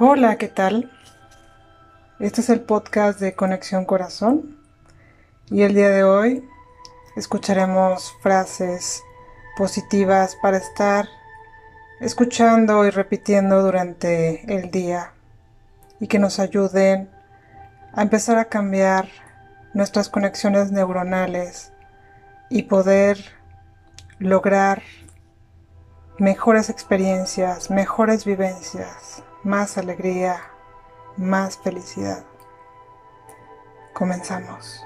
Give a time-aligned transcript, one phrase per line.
[0.00, 0.92] Hola, ¿qué tal?
[2.20, 4.56] Este es el podcast de Conexión Corazón
[5.50, 6.48] y el día de hoy
[7.16, 9.02] escucharemos frases
[9.56, 11.08] positivas para estar
[11.98, 15.14] escuchando y repitiendo durante el día
[15.98, 17.10] y que nos ayuden
[17.92, 19.08] a empezar a cambiar
[19.74, 21.72] nuestras conexiones neuronales
[22.50, 23.18] y poder
[24.20, 24.80] lograr
[26.18, 30.40] mejores experiencias, mejores vivencias, más alegría,
[31.16, 32.24] más felicidad.
[33.92, 34.84] Comenzamos.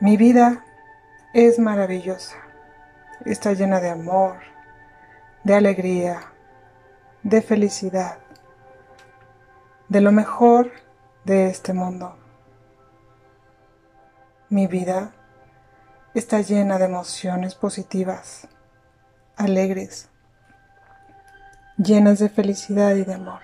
[0.00, 0.64] Mi vida
[1.32, 2.36] es maravillosa.
[3.24, 4.36] Está llena de amor,
[5.44, 6.32] de alegría,
[7.22, 8.18] de felicidad,
[9.88, 10.72] de lo mejor
[11.24, 12.16] de este mundo.
[14.48, 15.12] Mi vida
[16.14, 18.48] está llena de emociones positivas,
[19.36, 20.10] alegres,
[21.76, 23.40] llenas de felicidad y de amor.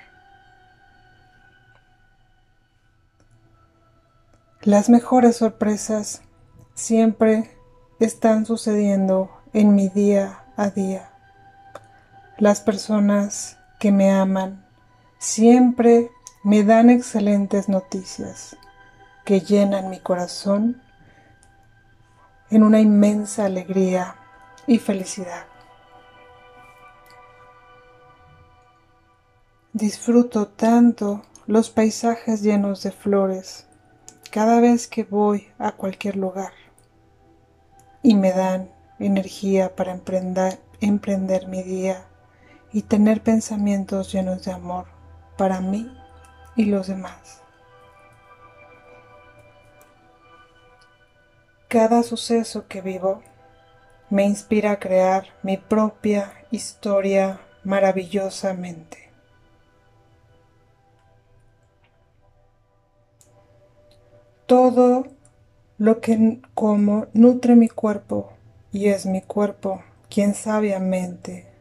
[4.63, 6.23] Las mejores sorpresas
[6.75, 7.57] siempre
[8.01, 11.11] están sucediendo en mi día a día.
[12.39, 14.67] Las personas que me aman
[15.19, 16.11] siempre
[16.45, 18.57] me dan excelentes noticias
[19.25, 20.81] que llenan mi corazón
[22.51, 24.17] en una inmensa alegría
[24.67, 25.48] y felicidad.
[29.75, 33.67] Disfruto tanto los paisajes llenos de flores
[34.31, 36.53] cada vez que voy a cualquier lugar
[38.03, 42.07] y me dan energía para emprender, mi día
[42.73, 44.87] y tener pensamientos llenos de amor
[45.37, 45.95] para mí
[46.57, 47.43] y los demás.
[51.69, 53.23] Cada suceso que vivo
[54.09, 59.08] me inspira a crear mi propia historia maravillosamente.
[64.49, 65.05] Todo
[65.77, 68.33] lo que como nutre mi cuerpo
[68.73, 71.53] y es mi cuerpo quien sabiamente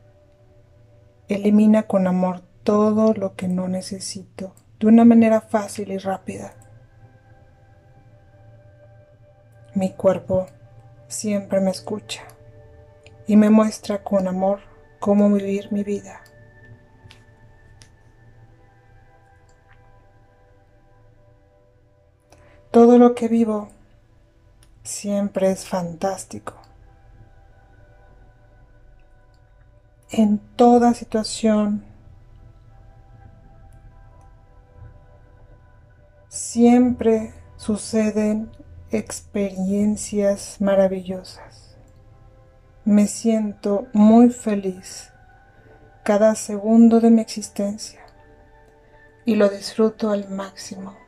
[1.27, 6.53] elimina con amor todo lo que no necesito de una manera fácil y rápida.
[9.75, 10.47] Mi cuerpo
[11.09, 12.23] siempre me escucha
[13.27, 14.61] y me muestra con amor
[15.01, 16.21] cómo vivir mi vida.
[22.77, 23.69] Todo lo que vivo
[24.83, 26.53] siempre es fantástico.
[30.11, 31.83] En toda situación
[36.27, 38.51] siempre suceden
[38.91, 41.75] experiencias maravillosas.
[42.85, 45.11] Me siento muy feliz
[46.03, 48.01] cada segundo de mi existencia
[49.25, 51.06] y lo disfruto al máximo.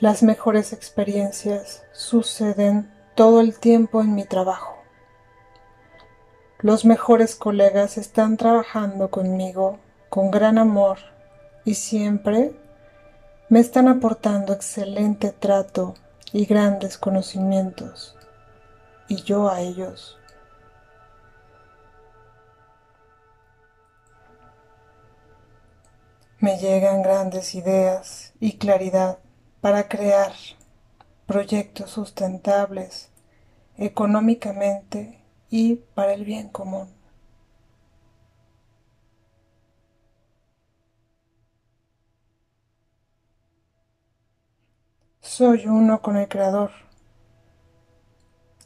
[0.00, 4.78] Las mejores experiencias suceden todo el tiempo en mi trabajo.
[6.60, 9.78] Los mejores colegas están trabajando conmigo
[10.08, 10.96] con gran amor
[11.66, 12.52] y siempre
[13.50, 15.94] me están aportando excelente trato
[16.32, 18.16] y grandes conocimientos,
[19.06, 20.18] y yo a ellos.
[26.38, 29.18] Me llegan grandes ideas y claridad
[29.60, 30.32] para crear
[31.26, 33.10] proyectos sustentables
[33.76, 36.88] económicamente y para el bien común.
[45.20, 46.72] Soy uno con el Creador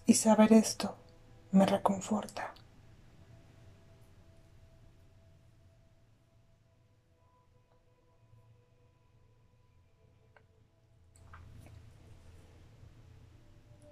[0.06, 0.96] y saber esto
[1.52, 2.52] me reconforta.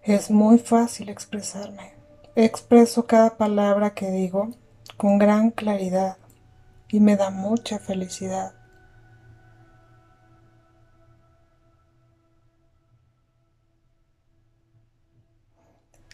[0.03, 1.95] Es muy fácil expresarme.
[2.35, 4.51] Expreso cada palabra que digo
[4.97, 6.17] con gran claridad
[6.89, 8.53] y me da mucha felicidad.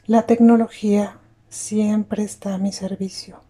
[0.04, 1.18] La tecnología
[1.48, 3.40] siempre está a mi servicio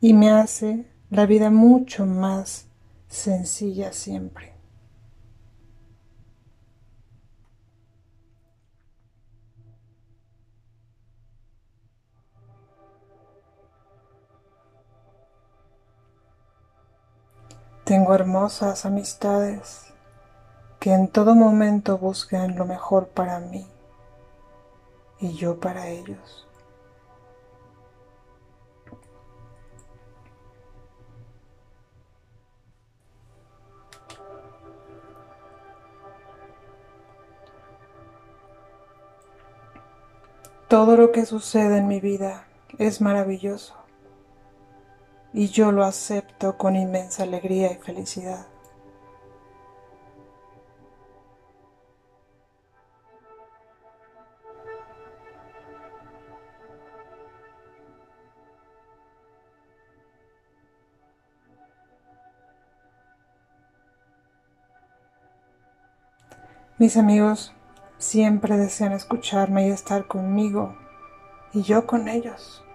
[0.00, 2.66] y me hace la vida mucho más
[3.06, 4.55] sencilla siempre.
[17.86, 19.94] Tengo hermosas amistades
[20.80, 23.64] que en todo momento buscan lo mejor para mí.
[25.20, 26.48] y yo para ellos.
[40.66, 42.48] Todo lo que sucede en mi vida
[42.78, 43.85] es maravilloso
[45.36, 48.46] y yo lo acepto con inmensa alegría y felicidad.
[66.78, 67.52] Mis amigos
[67.98, 70.74] siempre desean escucharme y estar conmigo
[71.52, 72.65] y yo con ellos.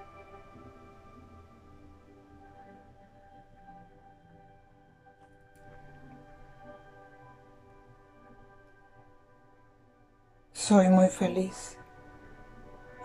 [10.68, 11.76] Soy muy feliz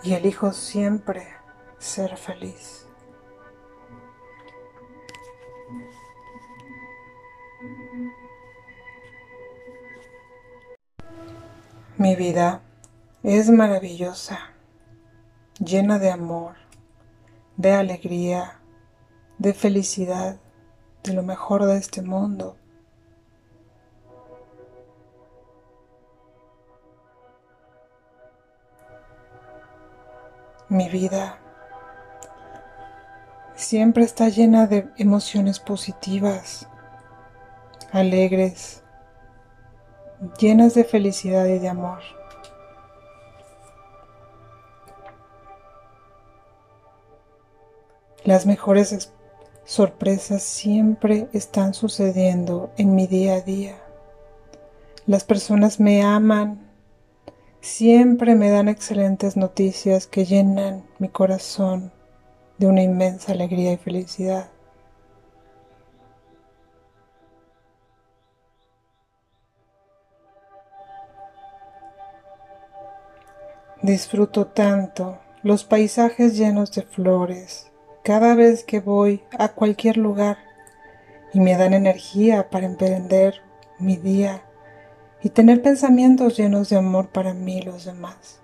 [0.03, 1.27] y elijo siempre
[1.79, 2.87] ser feliz.
[11.97, 12.61] Mi vida
[13.23, 14.39] es maravillosa,
[15.59, 16.57] llena de amor,
[17.57, 18.61] de alegría,
[19.39, 20.39] de felicidad,
[21.05, 22.59] de lo mejor de este mundo.
[30.69, 31.39] Mi vida
[33.55, 36.69] siempre está llena de emociones positivas,
[37.93, 38.83] alegres,
[40.39, 42.01] llenas de felicidad y de amor.
[48.25, 49.13] Las mejores
[49.65, 53.77] sorpresas siempre están sucediendo en mi día a día.
[55.07, 56.66] Las personas me aman,
[57.67, 61.93] siempre me dan excelentes noticias que llenan mi corazón
[62.59, 64.49] de una inmensa alegría y felicidad.
[73.83, 77.71] Disfruto tanto los paisajes llenos de flores
[78.05, 80.39] cada vez que voy a cualquier lugar
[81.35, 83.43] y me dan energía para emprender
[83.79, 84.43] mi día
[85.27, 88.41] y tener pensamientos llenos de amor para mí y los demás.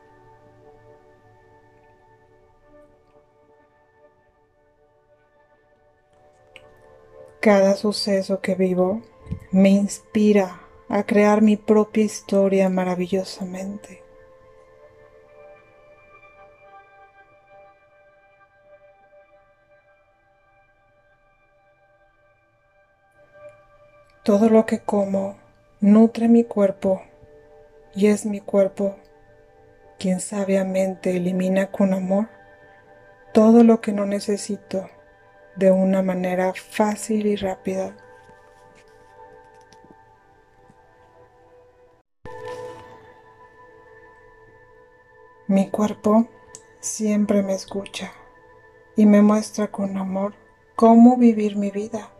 [7.41, 9.01] Cada suceso que vivo
[9.53, 14.03] me inspira a crear mi propia historia maravillosamente.
[24.25, 25.42] Todo lo que como
[25.83, 27.03] nutre mi cuerpo
[27.93, 28.95] y es mi cuerpo
[29.99, 32.29] quien sabiamente elimina con amor
[33.35, 34.89] todo lo que no necesito
[35.57, 37.97] de una manera fácil y rápida.
[45.49, 46.29] Mi cuerpo
[46.79, 48.13] siempre me escucha
[48.95, 50.35] y me muestra con amor
[50.77, 52.12] cómo vivir mi vida.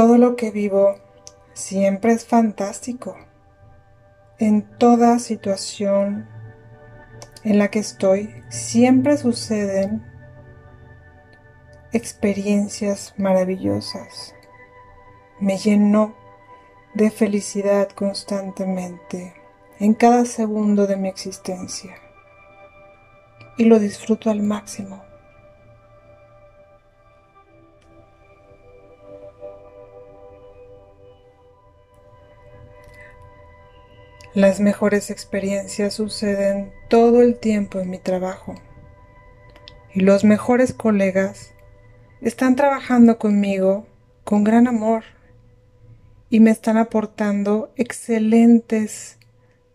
[0.00, 0.94] Todo lo que vivo
[1.52, 3.18] siempre es fantástico.
[4.38, 6.26] En toda situación
[7.44, 10.02] en la que estoy, siempre suceden
[11.92, 14.34] experiencias maravillosas.
[15.38, 16.14] Me lleno
[16.94, 19.34] de felicidad constantemente
[19.80, 21.94] en cada segundo de mi existencia
[23.58, 25.09] y lo disfruto al máximo.
[34.34, 38.54] Las mejores experiencias suceden todo el tiempo en mi trabajo
[39.92, 41.52] y los mejores colegas
[42.20, 43.88] están trabajando conmigo
[44.22, 45.02] con gran amor
[46.28, 49.18] y me están aportando excelentes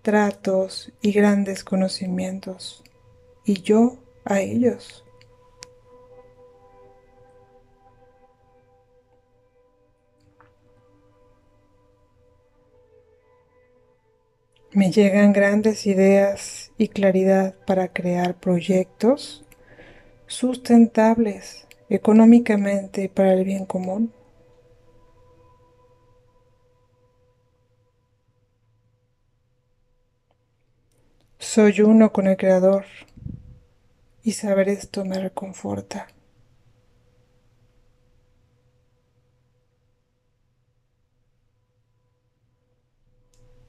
[0.01, 2.81] tratos y grandes conocimientos
[3.43, 5.04] y yo a ellos.
[14.75, 19.45] Me llegan grandes ideas y claridad para crear proyectos
[20.27, 24.11] sustentables económicamente para el bien común.
[31.39, 32.83] Soy uno con el Creador
[34.23, 36.07] y saber esto me reconforta.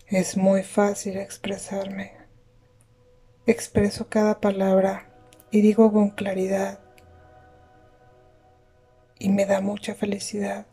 [0.08, 2.12] Es muy fácil expresarme.
[3.44, 5.10] Expreso cada palabra
[5.50, 6.78] y digo con claridad
[9.18, 10.66] y me da mucha felicidad.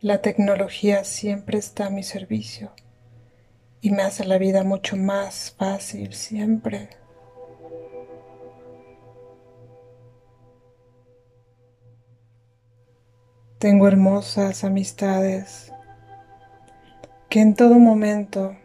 [0.00, 2.70] La tecnología siempre está a mi servicio
[3.80, 6.97] y me hace la vida mucho más fácil siempre.
[13.58, 15.72] Tengo hermosas amistades
[17.28, 18.56] que en todo momento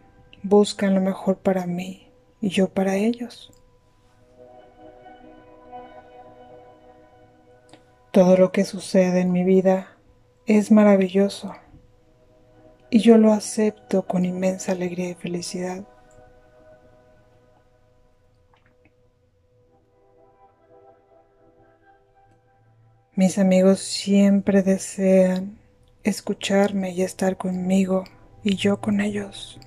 [0.44, 3.52] buscan lo mejor para mí y yo para ellos.
[8.12, 9.98] Todo lo que sucede en mi vida
[10.46, 11.56] es maravilloso
[12.92, 15.88] y yo lo acepto con inmensa alegría y felicidad.
[23.15, 25.60] Mis amigos siempre desean
[26.01, 28.05] escucharme y estar conmigo
[28.43, 29.60] y yo con ellos.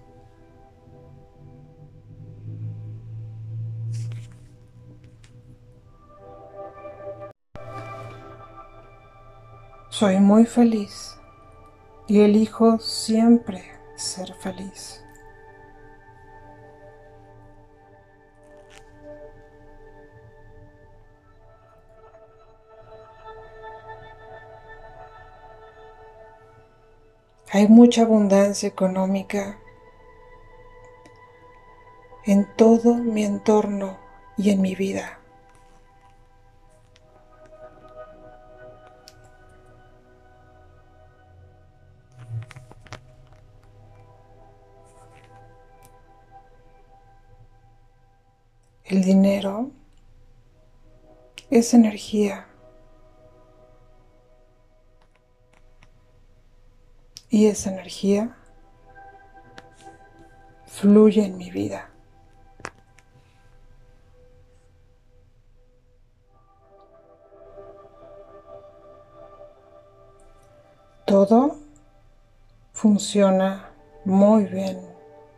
[9.91, 11.17] Soy muy feliz
[12.09, 13.63] y elijo siempre
[13.97, 15.06] ser feliz.
[27.57, 29.59] Hay mucha abundancia económica
[32.27, 33.99] en todo mi entorno
[34.37, 35.21] y en mi vida.
[48.85, 49.71] El dinero
[51.49, 52.46] es energía.
[57.37, 58.35] Y esa energía
[60.65, 61.91] fluye en mi vida.
[71.05, 71.59] Todo
[72.73, 73.69] funciona
[74.07, 74.81] muy bien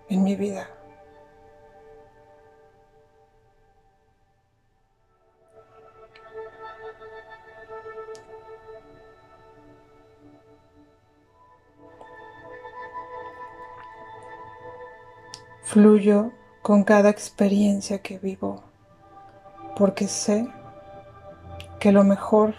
[0.09, 0.78] en mi vida.
[16.61, 18.65] Con cada experiencia que vivo
[19.77, 20.49] porque sé
[21.79, 22.55] que lo mejor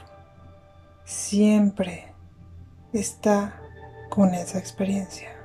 [1.03, 2.13] siempre
[2.93, 3.59] está
[4.09, 5.35] con esa experiencia.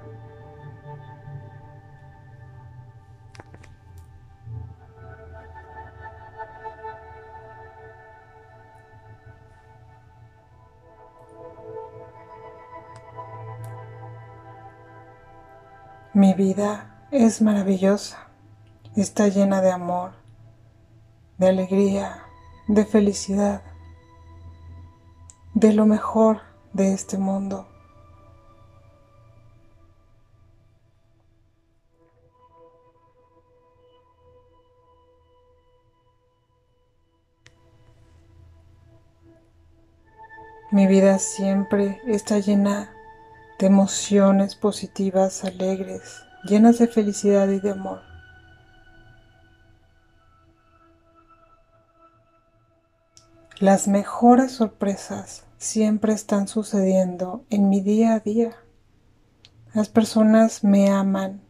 [16.13, 18.29] Mi vida es maravillosa,
[18.97, 20.13] está llena de amor,
[21.39, 22.23] de alegría,
[22.69, 23.63] de felicidad,
[25.55, 26.41] de lo mejor
[26.73, 27.69] de este mundo.
[40.71, 42.91] Mi vida siempre está llena
[43.61, 48.01] de emociones positivas, alegres, llenas de felicidad y de amor.
[53.59, 58.57] Las mejores sorpresas siempre están sucediendo en mi día a día.
[59.73, 61.41] Las personas me aman,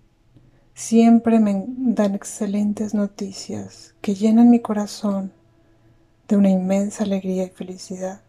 [0.74, 5.32] siempre me dan excelentes noticias que llenan mi corazón
[6.28, 8.24] de una inmensa alegría y felicidad.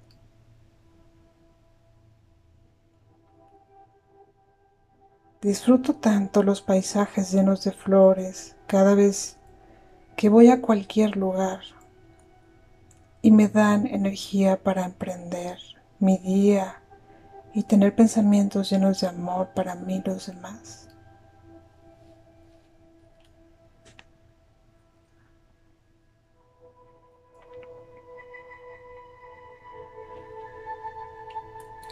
[5.45, 9.37] Disfruto tanto los paisajes llenos de flores cada vez
[10.15, 11.59] que voy a cualquier lugar
[13.21, 15.59] y me dan energía para emprender
[15.99, 16.81] mi día
[17.53, 20.89] y tener pensamientos llenos de amor para mí y los demás.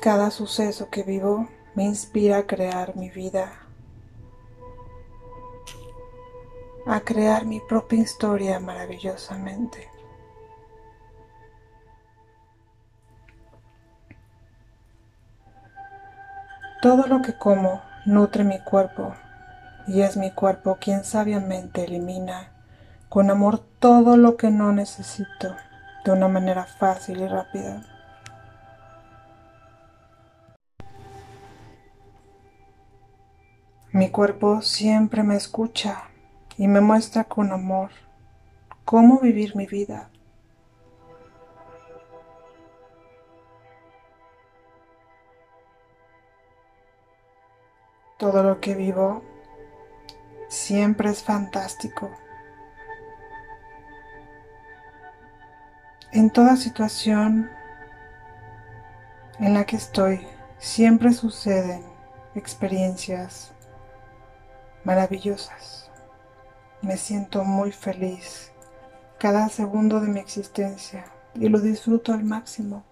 [0.01, 3.51] Cada suceso que vivo me inspira a crear mi vida,
[6.85, 9.89] a crear mi propia historia maravillosamente.
[16.81, 19.15] Todo lo que como nutre mi cuerpo
[19.87, 22.51] y es mi cuerpo quien sabiamente elimina
[23.09, 25.55] con amor todo lo que no necesito
[26.03, 27.92] de una manera fácil y rápida.
[33.93, 36.05] Mi cuerpo siempre me escucha
[36.57, 37.91] y me muestra con amor
[38.85, 40.09] cómo vivir mi vida.
[48.17, 49.21] Todo lo que vivo
[50.47, 52.09] siempre es fantástico.
[56.11, 57.51] En toda situación
[59.37, 60.25] en la que estoy,
[60.57, 61.83] siempre suceden
[62.33, 63.52] experiencias
[64.83, 65.89] maravillosas.
[66.81, 68.51] Me siento muy feliz
[69.17, 72.83] cada segundo de mi existencia y lo disfruto al máximo.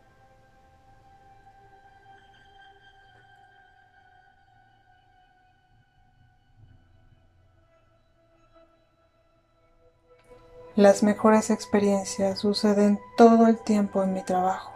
[10.77, 14.71] Las mejores experiencias suceden todo el tiempo en mi trabajo.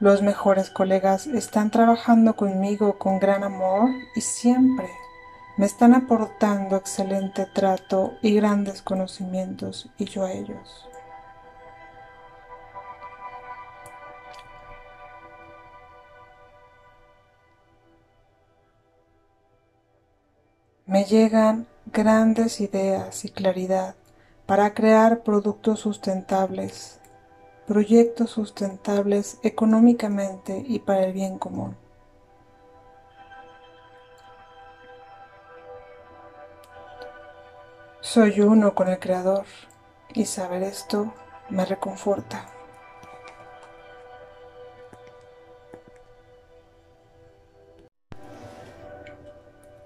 [0.00, 4.90] Los mejores colegas están trabajando conmigo con gran amor y siempre
[5.60, 10.88] me están aportando excelente trato y grandes conocimientos y yo a ellos.
[20.86, 23.96] Me llegan grandes ideas y claridad
[24.46, 27.00] para crear productos sustentables,
[27.66, 31.76] proyectos sustentables económicamente y para el bien común.
[38.12, 39.44] Soy uno con el Creador
[40.12, 41.14] y saber esto
[41.48, 42.44] me reconforta.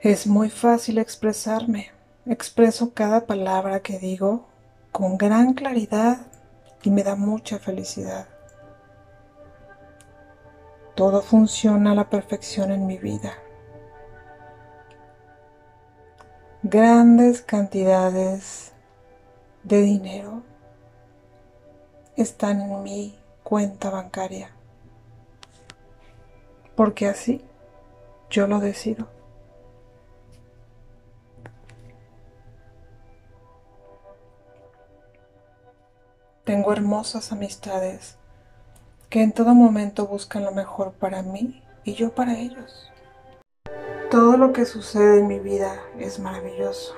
[0.00, 1.90] Es muy fácil expresarme.
[2.24, 4.46] Expreso cada palabra que digo
[4.90, 6.26] con gran claridad
[6.82, 8.26] y me da mucha felicidad.
[10.94, 13.43] Todo funciona a la perfección en mi vida.
[16.74, 18.72] Grandes cantidades
[19.62, 20.42] de dinero
[22.16, 24.50] están en mi cuenta bancaria.
[26.74, 27.44] Porque así
[28.28, 29.06] yo lo decido.
[36.42, 38.16] Tengo hermosas amistades
[39.10, 42.90] que en todo momento buscan lo mejor para mí y yo para ellos.
[44.14, 46.94] Todo lo que sucede en mi vida es maravilloso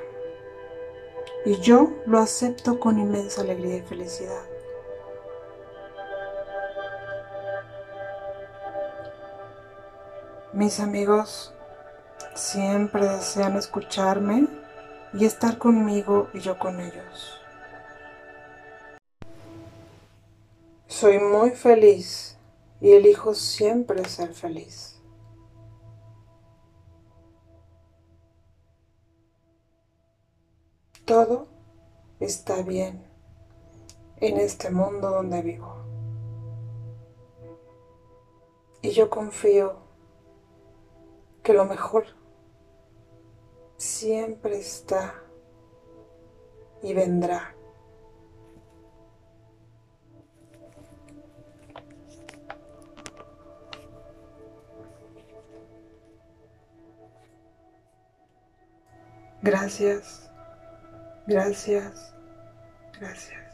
[1.46, 4.42] y yo lo acepto con inmensa alegría y felicidad.
[10.52, 11.54] Mis amigos
[12.34, 14.46] siempre desean escucharme
[15.14, 17.40] y estar conmigo y yo con ellos.
[20.86, 22.36] Soy muy feliz
[22.78, 24.95] y elijo siempre ser feliz.
[31.06, 31.46] Todo
[32.18, 33.06] está bien
[34.16, 35.76] en este mundo donde vivo.
[38.82, 39.76] Y yo confío
[41.44, 42.06] que lo mejor
[43.76, 45.14] siempre está
[46.82, 47.54] y vendrá.
[59.40, 60.25] Gracias,
[61.26, 62.14] gracias,
[63.00, 63.45] gracias.